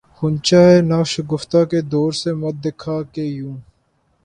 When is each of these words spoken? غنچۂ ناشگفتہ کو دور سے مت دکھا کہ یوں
غنچۂ 0.17 0.63
ناشگفتہ 0.89 1.61
کو 1.69 1.79
دور 1.91 2.11
سے 2.21 2.31
مت 2.39 2.55
دکھا 2.63 2.97
کہ 3.13 3.23
یوں 3.37 3.55